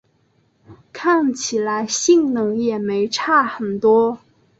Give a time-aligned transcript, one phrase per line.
[0.91, 4.17] 看起来性能也没差很多